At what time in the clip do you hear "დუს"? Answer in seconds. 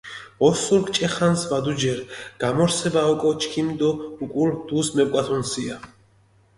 4.67-4.87